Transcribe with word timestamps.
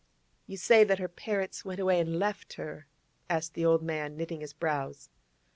'You 0.47 0.57
say 0.57 0.83
that 0.83 0.97
her 0.97 1.07
parents 1.07 1.63
went 1.63 1.79
away 1.79 1.99
and 1.99 2.17
left 2.17 2.53
her?' 2.53 2.87
asked 3.29 3.53
the 3.53 3.65
old 3.65 3.83
man, 3.83 4.17
knitting 4.17 4.41
his 4.41 4.51
brows. 4.53 5.11